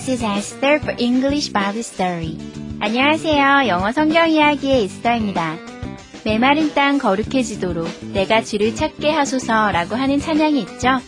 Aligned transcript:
This 0.00 0.12
is 0.12 0.24
Esther 0.24 0.80
for 0.80 0.96
English 0.98 1.52
Bible 1.52 1.80
Story. 1.80 2.38
안녕하세요. 2.80 3.68
영어 3.68 3.92
성경 3.92 4.30
이야기의 4.30 4.84
에스더입니다. 4.84 5.56
메마른 6.24 6.72
땅 6.72 6.96
거룩해지도록 6.96 7.86
내가 8.14 8.42
주를 8.42 8.74
찾게 8.74 9.10
하소서라고 9.10 9.96
하는 9.96 10.18
찬양이 10.18 10.58
있죠. 10.60 11.00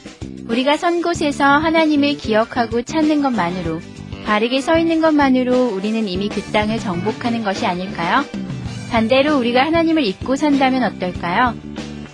우리가 0.46 0.76
선 0.76 1.00
곳에서 1.00 1.42
하나님을 1.42 2.18
기억하고 2.18 2.82
찾는 2.82 3.22
것만으로 3.22 3.80
바르게 4.26 4.60
서 4.60 4.78
있는 4.78 5.00
것만으로 5.00 5.68
우리는 5.68 6.06
이미 6.06 6.28
그 6.28 6.42
땅을 6.52 6.78
정복하는 6.78 7.44
것이 7.44 7.64
아닐까요? 7.64 8.26
반대로 8.90 9.38
우리가 9.38 9.64
하나님을 9.64 10.04
잊고 10.04 10.36
산다면 10.36 10.82
어떨까요? 10.82 11.54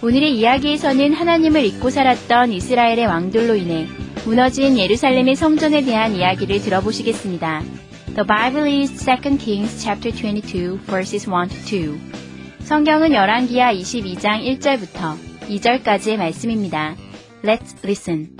오늘의 0.00 0.38
이야기에서는 0.38 1.12
하나님을 1.12 1.64
잊고 1.64 1.90
살았던 1.90 2.52
이스라엘의 2.52 3.06
왕들로 3.06 3.56
인해 3.56 3.88
무너진 4.28 4.76
예루살렘의 4.76 5.36
성전에 5.36 5.80
대한 5.80 6.14
이야기를 6.14 6.60
들어보시겠습니다. 6.60 7.62
The 8.14 8.26
Bible 8.26 8.82
is 8.82 8.92
2 9.02 9.38
Kings 9.38 9.82
chapter 9.82 10.14
22 10.14 10.80
verses 10.84 11.26
1 11.26 11.48
to 11.48 11.94
2. 11.94 11.98
성경은 12.60 13.14
열왕기하 13.14 13.72
22장 13.72 14.44
1절부터 14.44 15.16
2절까지의 15.48 16.18
말씀입니다. 16.18 16.94
Let's 17.42 17.74
listen. 17.82 18.36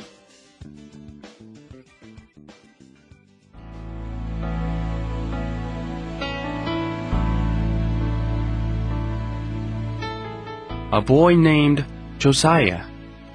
A 10.92 11.00
boy 11.02 11.32
named 11.32 11.86
Josiah 12.18 12.82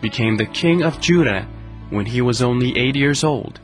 became 0.04 0.38
the 0.38 0.46
king 0.54 0.84
of 0.84 1.02
Judah 1.02 1.48
when 1.90 2.06
he 2.06 2.22
was 2.22 2.42
only 2.42 2.78
eight 2.78 2.96
years 2.96 3.24
old. 3.24 3.60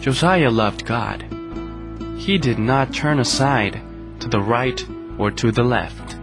Josiah 0.00 0.50
loved 0.50 0.84
God. 0.84 1.24
He 2.18 2.38
did 2.38 2.58
not 2.58 2.92
turn 2.92 3.18
aside 3.18 3.80
to 4.20 4.28
the 4.28 4.40
right 4.40 4.84
or 5.18 5.30
to 5.30 5.52
the 5.52 5.62
left. 5.62 6.16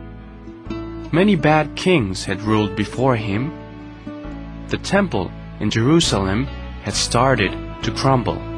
Many 1.13 1.35
bad 1.35 1.75
kings 1.75 2.25
had 2.25 2.41
ruled 2.41 2.75
before 2.75 3.15
him. 3.15 3.53
The 4.67 4.77
temple 4.77 5.31
in 5.59 5.69
Jerusalem 5.69 6.45
had 6.83 6.93
started 6.93 7.51
to 7.83 7.91
crumble. 7.91 8.50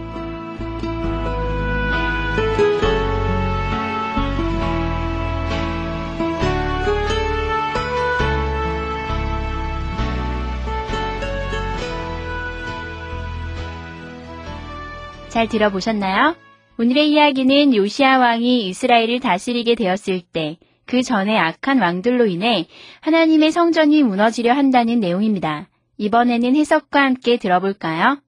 잘 15.34 15.50
들어보셨나요? 15.50 16.36
오늘의 16.80 17.12
이야기는 17.12 17.76
요시아 17.76 18.20
왕이 18.20 18.68
이스라엘을 18.70 19.20
다스리게 19.20 19.76
되었을 19.76 20.22
때 20.22 20.58
그 20.86 21.02
전에 21.02 21.38
악한 21.38 21.80
왕들로 21.80 22.26
인해 22.26 22.68
하나님의 23.02 23.52
성전이 23.52 24.04
무너지려 24.04 24.54
한다는 24.54 25.00
내용입니다. 25.00 25.70
이번에는 25.98 26.56
해석과 26.56 27.02
함께 27.02 27.38
들어볼까요? 27.38 28.20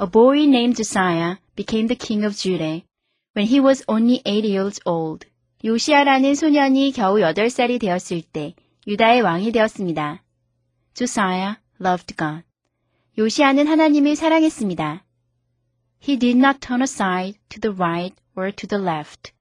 A 0.00 0.06
boy 0.06 0.44
named 0.44 0.76
Josiah 0.76 1.38
became 1.56 1.88
the 1.88 1.96
king 1.98 2.24
of 2.24 2.36
Judah 2.36 2.82
when 3.34 3.48
he 3.48 3.58
was 3.58 3.82
only 3.88 4.22
eight 4.24 4.46
years 4.46 4.80
old. 4.86 5.26
요시아라는 5.64 6.36
소년이 6.36 6.92
겨우 6.92 7.16
8살이 7.16 7.80
되었을 7.80 8.22
때 8.22 8.54
유다의 8.86 9.22
왕이 9.22 9.50
되었습니다. 9.50 10.22
Josiah 10.94 11.56
loved 11.80 12.14
God. 12.16 12.44
요시아는 13.18 13.66
하나님을 13.66 14.14
사랑했습니다. 14.14 15.04
He 16.00 16.16
did 16.16 16.38
not 16.38 16.60
turn 16.60 16.80
aside 16.80 17.40
to 17.48 17.60
the 17.60 17.74
right 17.76 18.14
or 18.36 18.52
to 18.52 18.68
the 18.68 18.84
left. 18.84 19.32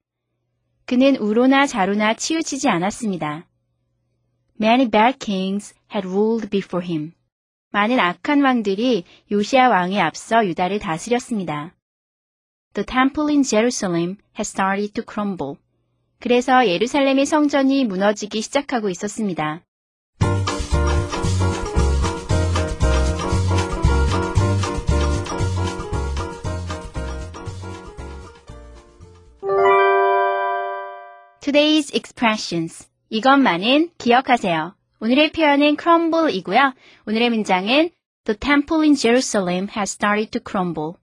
그는 0.85 1.17
우로나 1.17 1.67
좌로나 1.67 2.16
치우치지 2.16 2.67
않았습니다. 2.67 3.45
Many 4.59 4.89
bad 4.89 5.19
kings 5.19 5.75
had 5.94 6.07
ruled 6.07 6.49
before 6.49 6.84
him. 6.84 7.13
많은 7.69 7.99
악한 7.99 8.41
왕들이 8.41 9.03
요시아 9.29 9.69
왕에 9.69 10.01
앞서 10.01 10.47
유다를 10.47 10.79
다스렸습니다. 10.79 11.75
The 12.73 12.88
temple 12.88 13.29
in 13.29 13.44
Jerusalem 13.44 14.17
had 14.35 14.49
started 14.49 14.94
to 14.94 15.03
crumble. 15.07 15.57
그래서 16.19 16.67
예루살렘의 16.67 17.25
성전이 17.25 17.85
무너지기 17.85 18.41
시작하고 18.41 18.89
있었습니다. 18.89 19.61
Today's 31.41 31.95
expressions. 31.95 32.89
이것만은 33.09 33.91
기억하세요. 33.97 34.75
오늘의 34.99 35.31
표현은 35.31 35.78
crumble이고요. 35.79 36.73
오늘의 37.05 37.29
문장은 37.29 37.89
The 38.25 38.38
temple 38.38 38.84
in 38.84 38.95
Jerusalem 38.95 39.69
has 39.73 39.94
started 39.94 40.31
to 40.31 40.41
crumble. 40.45 40.94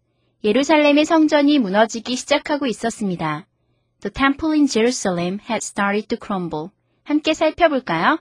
예루살렘의 0.42 1.06
성전이 1.06 1.60
무너지기 1.60 2.16
시작하고 2.16 2.66
있었습니다. 2.66 3.46
The 4.04 4.12
temple 4.12 4.53
in 4.53 4.66
Jerusalem 4.66 5.41
had 5.48 5.65
started 5.65 6.09
to 6.09 6.19
crumble. 6.19 6.69
함께 7.04 7.32
살펴볼까요? 7.32 8.19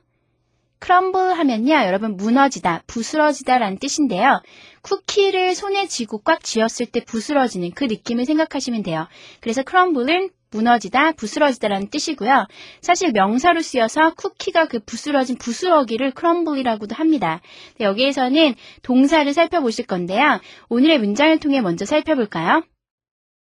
crumble 0.81 1.35
하면요, 1.35 1.73
여러분 1.73 2.16
무너지다, 2.16 2.83
부스러지다 2.88 3.57
라는 3.57 3.77
뜻인데요. 3.79 4.41
쿠키를 4.81 5.55
손에 5.55 5.88
쥐고 5.88 6.19
꽉 6.19 6.41
쥐었을 6.41 6.85
때 6.85 7.03
부스러지는 7.03 7.72
그 7.72 7.83
느낌을 7.83 8.23
생각하시면 8.23 8.83
돼요. 8.83 9.09
그래서 9.41 9.61
crumble은 9.69 10.29
무너지다, 10.51 11.13
부스러지다라는 11.13 11.89
뜻이고요. 11.89 12.47
사실 12.79 13.11
명사로 13.11 13.61
쓰여서 13.61 14.13
쿠키가 14.13 14.67
그 14.67 14.79
부스러진 14.79 15.38
부스러기를 15.38 16.13
crumble이라고도 16.17 16.95
합니다. 16.95 17.41
여기에서는 17.81 18.55
동사를 18.83 19.33
살펴보실 19.33 19.85
건데요. 19.85 20.39
오늘의 20.69 20.99
문장을 20.99 21.38
통해 21.39 21.59
먼저 21.59 21.83
살펴볼까요? 21.83 22.63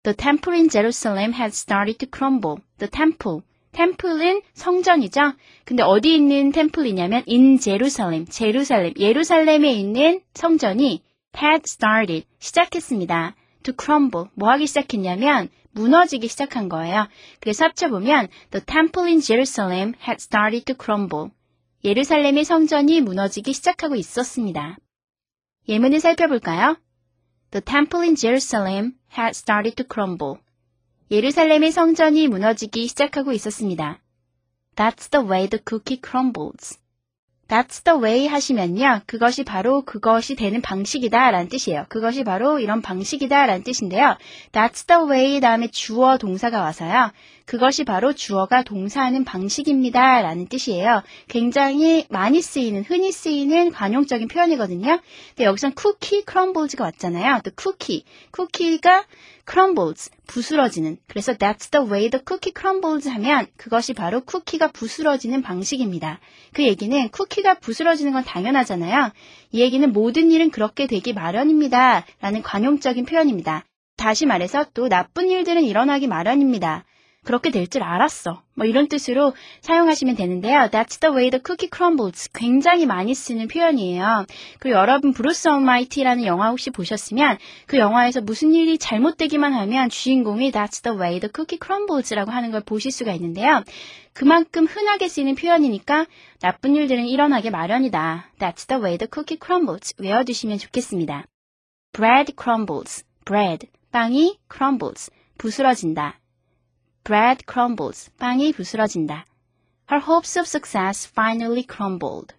The 0.03 0.15
temple 0.15 0.53
in 0.53 0.69
Jerusalem 0.69 1.33
had 1.33 1.53
started 1.53 1.97
to 1.99 2.07
crumble. 2.09 2.61
The 2.79 2.89
temple. 2.89 3.41
템플은 3.73 4.41
성전이죠. 4.53 5.33
근데 5.63 5.83
어디 5.83 6.15
있는 6.15 6.51
템플이냐면 6.51 7.23
in 7.27 7.59
Jerusalem, 7.59 8.25
제루살렘, 8.25 8.93
예루살렘에 8.97 9.71
있는 9.73 10.21
성전이 10.33 11.03
had 11.39 11.61
started, 11.65 12.25
시작했습니다. 12.39 13.35
to 13.63 13.73
crumble, 13.79 14.29
뭐 14.33 14.49
하기 14.51 14.65
시작했냐면 14.65 15.49
무너지기 15.71 16.27
시작한 16.27 16.69
거예요. 16.69 17.07
그래서 17.39 17.65
합쳐보면 17.65 18.29
the 18.49 18.65
temple 18.65 19.07
in 19.07 19.21
Jerusalem 19.21 19.93
had 20.01 20.17
started 20.19 20.65
to 20.65 20.75
crumble. 20.75 21.29
예루살렘의 21.83 22.45
성전이 22.45 23.01
무너지기 23.01 23.53
시작하고 23.53 23.95
있었습니다. 23.95 24.77
예문을 25.69 25.99
살펴볼까요? 25.99 26.77
The 27.51 27.63
temple 27.63 28.03
in 28.03 28.15
Jerusalem 28.15 28.93
had 29.11 29.35
started 29.35 29.75
to 29.75 29.85
crumble. 29.85 30.39
예루살렘의 31.09 31.71
성전이 31.71 32.27
무너지기 32.27 32.87
시작하고 32.87 33.31
있었습니다. 33.31 33.99
That's 34.75 35.09
the 35.09 35.25
way 35.25 35.47
the 35.47 35.61
cookie 35.67 36.01
crumbles. 36.03 36.79
That's 37.47 37.83
the 37.83 37.99
way 38.01 38.27
하시면요. 38.27 39.01
그것이 39.05 39.43
바로 39.43 39.81
그것이 39.83 40.35
되는 40.35 40.61
방식이다 40.61 41.31
라는 41.31 41.47
뜻이에요. 41.49 41.85
그것이 41.89 42.23
바로 42.23 42.59
이런 42.59 42.81
방식이다 42.81 43.45
라는 43.45 43.63
뜻인데요. 43.63 44.17
That's 44.51 44.85
the 44.87 45.09
way 45.09 45.39
다음에 45.39 45.67
주어 45.67 46.17
동사가 46.17 46.61
와서요. 46.61 47.11
그것이 47.45 47.85
바로 47.85 48.11
주어가 48.11 48.63
동사하는 48.63 49.23
방식입니다 49.23 50.21
라는 50.21 50.47
뜻이에요. 50.47 51.01
굉장히 51.29 52.05
많이 52.09 52.41
쓰이는, 52.41 52.83
흔히 52.83 53.11
쓰이는 53.13 53.71
관용적인 53.71 54.27
표현이거든요. 54.27 54.99
근데 55.29 55.45
여기선 55.45 55.73
쿠키 55.73 56.23
크럼블즈가 56.23 56.83
왔잖아요. 56.83 57.39
또 57.45 57.51
쿠키. 57.55 58.03
쿠키가 58.31 59.05
crumbles, 59.49 60.11
부스러지는. 60.27 60.97
그래서 61.07 61.33
that's 61.33 61.71
the 61.71 61.89
way 61.89 62.09
the 62.09 62.21
cookie 62.27 62.53
crumbles 62.55 63.07
하면 63.07 63.47
그것이 63.55 63.93
바로 63.93 64.21
쿠키가 64.21 64.67
부스러지는 64.71 65.41
방식입니다. 65.41 66.19
그 66.53 66.63
얘기는 66.63 67.09
쿠키가 67.09 67.59
부스러지는 67.59 68.11
건 68.11 68.23
당연하잖아요. 68.23 69.11
이 69.51 69.61
얘기는 69.61 69.91
모든 69.93 70.31
일은 70.31 70.49
그렇게 70.49 70.87
되기 70.87 71.13
마련입니다. 71.13 72.05
라는 72.19 72.41
관용적인 72.41 73.05
표현입니다. 73.05 73.63
다시 73.95 74.25
말해서 74.25 74.65
또 74.73 74.89
나쁜 74.89 75.29
일들은 75.29 75.63
일어나기 75.63 76.07
마련입니다. 76.07 76.85
그렇게 77.27 77.51
될 77.51 77.67
줄 77.67 77.83
알았어. 77.83 78.41
뭐 78.55 78.65
이런 78.65 78.87
뜻으로 78.87 79.33
사용하시면 79.59 80.15
되는데요. 80.15 80.69
That's 80.71 81.01
the 81.01 81.13
way 81.13 81.29
the 81.29 81.41
cookie 81.45 81.69
crumbles. 81.69 82.29
굉장히 82.33 82.85
많이 82.85 83.13
쓰는 83.13 83.49
표현이에요. 83.49 84.25
그리고 84.59 84.77
여러분 84.79 85.11
Bruce 85.11 85.49
Almighty라는 85.49 86.25
영화 86.25 86.47
혹시 86.49 86.69
보셨으면 86.69 87.37
그 87.65 87.77
영화에서 87.77 88.21
무슨 88.21 88.53
일이 88.53 88.77
잘못되기만 88.77 89.51
하면 89.53 89.89
주인공이 89.89 90.51
That's 90.51 90.81
the 90.81 90.97
way 90.97 91.19
the 91.19 91.29
cookie 91.35 91.59
crumbles라고 91.61 92.31
하는 92.31 92.51
걸 92.51 92.61
보실 92.61 92.91
수가 92.91 93.11
있는데요. 93.11 93.61
그만큼 94.13 94.65
흔하게 94.65 95.09
쓰이는 95.09 95.35
표현이니까 95.35 96.05
나쁜 96.39 96.75
일들은 96.75 97.05
일어나게 97.07 97.49
마련이다. 97.49 98.31
That's 98.39 98.65
the 98.69 98.81
way 98.81 98.97
the 98.97 99.09
cookie 99.13 99.37
crumbles. 99.43 99.93
외워두시면 99.97 100.59
좋겠습니다. 100.59 101.25
Bread 101.91 102.33
crumbles. 102.41 103.03
Bread. 103.25 103.67
빵이 103.91 104.39
crumbles. 104.49 105.11
부스러진다. 105.37 106.19
Bread 107.07 107.45
crumbles. 107.49 108.11
빵이 108.19 108.51
부스러진다. 108.51 109.25
Her 109.89 110.03
hopes 110.05 110.37
of 110.37 110.45
success 110.45 111.09
finally 111.09 111.65
crumbled. 111.65 112.35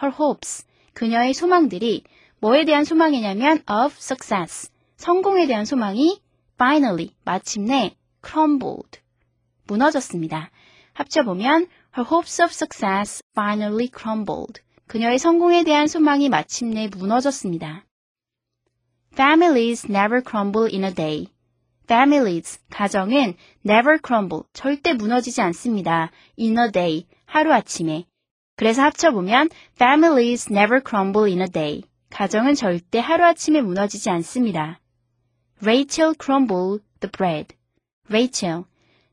Her 0.00 0.14
hopes. 0.16 0.64
그녀의 0.94 1.34
소망들이 1.34 2.04
뭐에 2.38 2.64
대한 2.64 2.84
소망이냐면 2.84 3.64
of 3.68 3.96
success. 3.98 4.70
성공에 4.96 5.48
대한 5.48 5.64
소망이 5.64 6.20
finally. 6.54 7.16
마침내 7.24 7.96
crumbled. 8.24 9.00
무너졌습니다. 9.66 10.52
합쳐보면 10.92 11.66
her 11.98 12.08
hopes 12.08 12.40
of 12.40 12.52
success 12.52 13.20
finally 13.32 13.90
crumbled. 13.92 14.62
그녀의 14.86 15.18
성공에 15.18 15.64
대한 15.64 15.88
소망이 15.88 16.28
마침내 16.28 16.86
무너졌습니다. 16.86 17.84
Families 19.14 19.90
never 19.90 20.22
crumble 20.22 20.72
in 20.72 20.84
a 20.84 20.94
day. 20.94 21.35
Families, 21.88 22.60
가정은 22.70 23.34
never 23.64 23.98
crumble, 24.04 24.42
절대 24.52 24.92
무너지지 24.92 25.40
않습니다. 25.40 26.10
in 26.38 26.58
a 26.58 26.70
day, 26.70 27.06
하루아침에. 27.26 28.04
그래서 28.56 28.82
합쳐보면 28.82 29.50
families 29.74 30.52
never 30.52 30.80
crumble 30.86 31.30
in 31.30 31.40
a 31.42 31.48
day. 31.48 31.82
가정은 32.10 32.54
절대 32.54 32.98
하루아침에 32.98 33.60
무너지지 33.60 34.10
않습니다. 34.10 34.80
Rachel 35.62 36.14
crumbled 36.20 36.82
the 37.00 37.10
bread. 37.10 37.54
Rachel, 38.08 38.64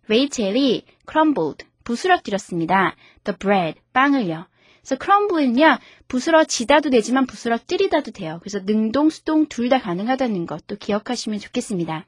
레이첼이 0.08 0.84
crumbled, 1.10 1.66
부스러뜨렸습니다. 1.84 2.96
the 3.24 3.38
bread, 3.38 3.80
빵을요. 3.94 4.46
그래서 4.82 4.98
crumble는요, 5.02 5.78
부스러지다도 6.08 6.90
되지만 6.90 7.26
부스러뜨리다도 7.26 8.12
돼요. 8.12 8.40
그래서 8.42 8.60
능동, 8.60 9.10
수동 9.10 9.48
둘 9.48 9.70
다 9.70 9.80
가능하다는 9.80 10.46
것도 10.46 10.76
기억하시면 10.76 11.40
좋겠습니다. 11.40 12.06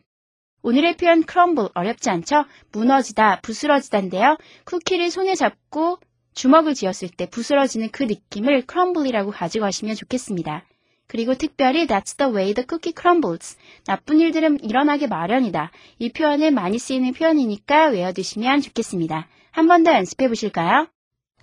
오늘의 0.65 0.97
표현 0.97 1.23
crumble 1.29 1.69
어렵지 1.75 2.09
않죠? 2.09 2.45
무너지다, 2.71 3.41
부스러지다인데요. 3.41 4.35
쿠키를 4.63 5.11
손에 5.11 5.35
잡고 5.35 5.99
주먹을 6.33 6.73
쥐었을 6.73 7.09
때 7.09 7.29
부스러지는 7.29 7.89
그 7.91 8.01
느낌을 8.01 8.63
crumble이라고 8.67 9.29
가지고 9.29 9.65
가시면 9.65 9.93
좋겠습니다. 9.93 10.65
그리고 11.05 11.35
특별히 11.35 11.85
that's 11.85 12.17
the 12.17 12.33
way 12.33 12.55
the 12.55 12.65
cookie 12.67 12.95
crumbles. 12.99 13.57
나쁜 13.85 14.19
일들은 14.19 14.63
일어나게 14.63 15.05
마련이다. 15.05 15.69
이 15.99 16.11
표현은 16.11 16.55
많이 16.55 16.79
쓰이는 16.79 17.13
표현이니까 17.13 17.89
외워두시면 17.89 18.61
좋겠습니다. 18.61 19.27
한 19.51 19.67
번 19.67 19.83
더 19.83 19.93
연습해 19.93 20.27
보실까요? 20.27 20.87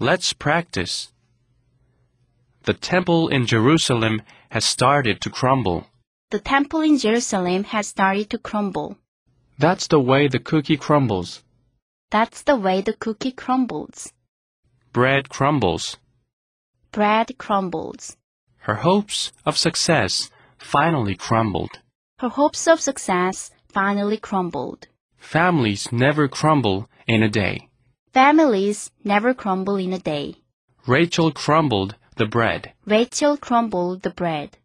Let's 0.00 0.36
practice. 0.36 1.12
The 2.64 2.76
temple 2.76 3.28
in 3.32 3.46
Jerusalem 3.46 4.18
has 4.52 4.66
started 4.66 5.20
to 5.20 5.30
crumble. 5.32 5.84
The 6.30 6.42
temple 6.42 6.82
in 6.84 6.98
Jerusalem 6.98 7.62
has 7.72 7.86
started 7.86 8.28
to 8.30 8.40
crumble. 8.42 8.96
That's 9.58 9.86
the 9.86 10.00
way 10.00 10.28
the 10.28 10.38
cookie 10.38 10.76
crumbles. 10.76 11.42
That's 12.10 12.42
the 12.42 12.56
way 12.56 12.80
the 12.82 12.92
cookie 12.92 13.32
crumbles. 13.32 14.12
Bread 14.92 15.28
crumbles. 15.28 15.96
Bread 16.90 17.38
crumbles. 17.38 18.16
Her 18.58 18.74
hopes 18.76 19.32
of 19.46 19.56
success 19.56 20.30
finally 20.58 21.14
crumbled. 21.14 21.80
Her 22.18 22.28
hopes 22.28 22.68
of 22.68 22.80
success 22.80 23.50
finally 23.68 24.18
crumbled. 24.18 24.86
Families 25.18 25.90
never 25.90 26.28
crumble 26.28 26.88
in 27.06 27.22
a 27.22 27.30
day. 27.30 27.68
Families 28.12 28.90
never 29.02 29.32
crumble 29.32 29.76
in 29.76 29.92
a 29.92 29.98
day. 29.98 30.34
Rachel 30.86 31.32
crumbled 31.32 31.96
the 32.16 32.26
bread. 32.26 32.72
Rachel 32.84 33.36
crumbled 33.36 34.02
the 34.02 34.10
bread. 34.10 34.58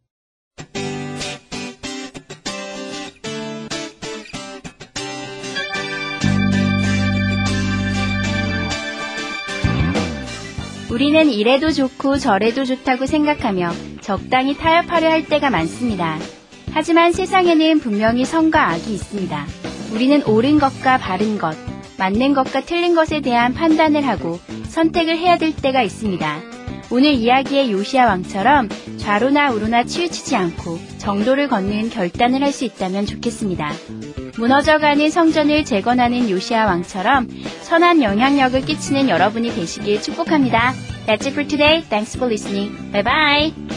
우리는 10.90 11.30
이래도 11.30 11.70
좋고 11.72 12.18
저래도 12.18 12.64
좋다고 12.64 13.06
생각하며 13.06 13.72
적당히 14.02 14.56
타협하려 14.56 15.10
할 15.10 15.26
때가 15.26 15.50
많습니다. 15.50 16.18
하지만 16.72 17.12
세상에는 17.12 17.80
분명히 17.80 18.24
선과 18.24 18.70
악이 18.72 18.94
있습니다. 18.94 19.46
우리는 19.94 20.24
옳은 20.24 20.60
것과 20.60 20.98
바른 20.98 21.38
것, 21.38 21.58
맞는 21.98 22.34
것과 22.34 22.62
틀린 22.62 22.96
것에 22.96 23.22
대한 23.22 23.54
판단을 23.54 24.08
하고 24.08 24.40
선택을 24.68 25.18
해야 25.18 25.38
될 25.38 25.56
때가 25.56 25.82
있습니다. 25.82 26.40
오늘 26.90 27.12
이야기의 27.12 27.72
요시아 27.72 28.06
왕처럼 28.06 28.70
좌로나 28.98 29.52
우로나 29.52 29.84
치우치지 29.84 30.36
않고 30.36 30.80
정도를 31.00 31.50
걷는 31.50 31.90
결단을 31.90 32.42
할 32.44 32.54
수 32.54 32.64
있다면 32.64 33.06
좋겠습니다. 33.06 33.74
무너져가는 34.38 35.10
성전을 35.10 35.66
재건하는 35.66 36.30
요시아 36.30 36.66
왕처럼 36.66 37.28
선한 37.62 38.04
영향력을 38.04 38.62
끼치는 38.62 39.10
여러분이 39.10 39.54
되시길 39.54 40.02
축복합니다. 40.02 40.74
That's 41.08 41.26
it 41.26 41.32
for 41.32 41.48
today. 41.48 41.82
Thanks 41.90 42.18
for 42.18 42.32
listening. 42.32 42.76
Bye 42.92 43.04
bye. 43.04 43.77